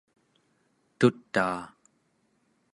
[0.99, 1.61] tutaa